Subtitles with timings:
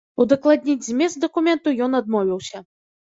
[0.23, 2.65] Удакладніць змест дакументу ён адмовіўся.